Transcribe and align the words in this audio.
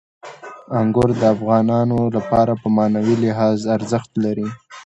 انګور 0.79 1.09
د 1.21 1.23
افغانانو 1.35 1.97
لپاره 2.15 2.53
په 2.61 2.67
معنوي 2.75 3.15
لحاظ 3.25 3.59
ارزښت 3.75 4.11
لري. 4.23 4.47